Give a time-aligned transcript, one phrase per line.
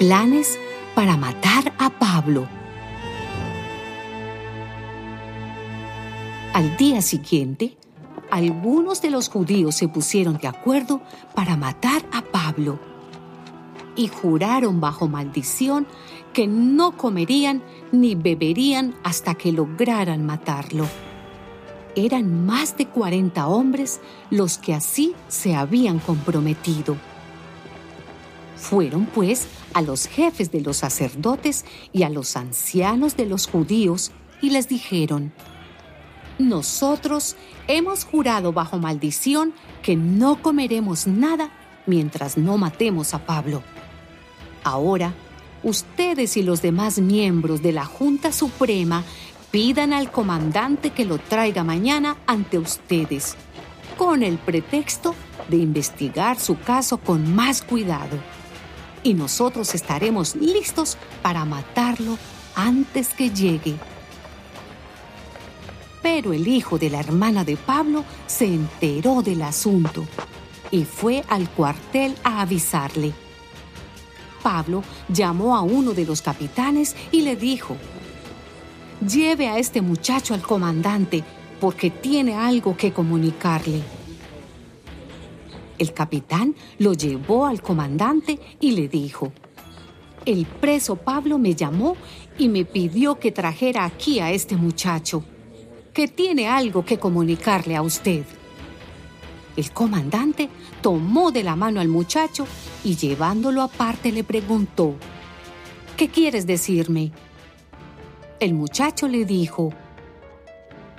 [0.00, 0.58] Planes
[0.94, 2.48] para matar a Pablo.
[6.54, 7.76] Al día siguiente,
[8.30, 11.02] algunos de los judíos se pusieron de acuerdo
[11.34, 12.78] para matar a Pablo
[13.94, 15.86] y juraron bajo maldición
[16.32, 17.62] que no comerían
[17.92, 20.86] ni beberían hasta que lograran matarlo.
[21.94, 26.96] Eran más de 40 hombres los que así se habían comprometido.
[28.60, 34.12] Fueron pues a los jefes de los sacerdotes y a los ancianos de los judíos
[34.42, 35.32] y les dijeron,
[36.38, 37.36] nosotros
[37.68, 41.50] hemos jurado bajo maldición que no comeremos nada
[41.86, 43.62] mientras no matemos a Pablo.
[44.62, 45.14] Ahora,
[45.62, 49.04] ustedes y los demás miembros de la Junta Suprema
[49.50, 53.36] pidan al comandante que lo traiga mañana ante ustedes,
[53.96, 55.14] con el pretexto
[55.48, 58.18] de investigar su caso con más cuidado.
[59.02, 62.18] Y nosotros estaremos listos para matarlo
[62.54, 63.76] antes que llegue.
[66.02, 70.06] Pero el hijo de la hermana de Pablo se enteró del asunto
[70.70, 73.12] y fue al cuartel a avisarle.
[74.42, 77.76] Pablo llamó a uno de los capitanes y le dijo,
[79.06, 81.24] lleve a este muchacho al comandante
[81.60, 83.82] porque tiene algo que comunicarle.
[85.80, 89.32] El capitán lo llevó al comandante y le dijo,
[90.26, 91.96] el preso Pablo me llamó
[92.36, 95.24] y me pidió que trajera aquí a este muchacho,
[95.94, 98.26] que tiene algo que comunicarle a usted.
[99.56, 100.50] El comandante
[100.82, 102.46] tomó de la mano al muchacho
[102.84, 104.96] y llevándolo aparte le preguntó,
[105.96, 107.10] ¿qué quieres decirme?
[108.38, 109.72] El muchacho le dijo,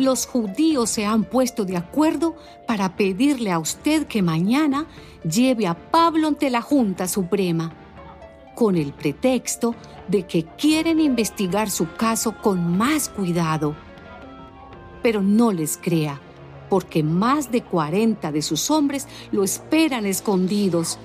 [0.00, 4.86] los judíos se han puesto de acuerdo para pedirle a usted que mañana
[5.22, 7.72] lleve a Pablo ante la Junta Suprema,
[8.54, 9.74] con el pretexto
[10.08, 13.74] de que quieren investigar su caso con más cuidado.
[15.02, 16.20] Pero no les crea
[16.70, 20.98] porque más de 40 de sus hombres lo esperan escondidos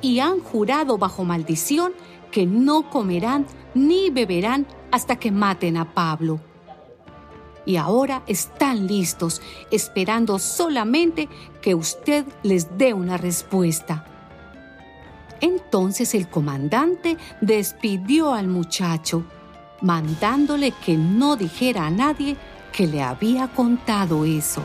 [0.00, 1.92] y han jurado bajo maldición
[2.32, 6.40] que no comerán ni beberán hasta que maten a Pablo.
[7.66, 11.28] Y ahora están listos, esperando solamente
[11.62, 14.06] que usted les dé una respuesta.
[15.40, 19.24] Entonces el comandante despidió al muchacho,
[19.80, 22.36] mandándole que no dijera a nadie
[22.72, 24.62] que le había contado eso.